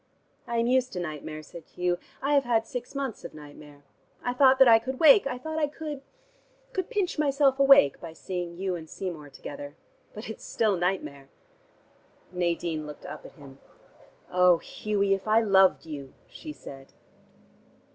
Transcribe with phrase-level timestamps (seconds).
[0.47, 1.99] "I am used to nightmare," said Hugh.
[2.23, 3.83] "I have had six months of nightmare.
[4.23, 6.01] I thought that I could wake; I thought I could
[6.73, 9.75] could pinch myself awake by seeing you and Seymour together.
[10.15, 11.29] But it's still nightmare."
[12.31, 13.59] Nadine looked up at him.
[14.31, 16.93] "Oh, Hughie, if I loved you!" she said.